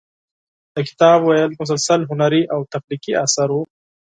[0.75, 3.57] د کتاب لوست مسلسل هنري او تخلیقي اثر و.